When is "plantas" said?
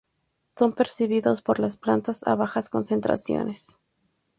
1.77-2.25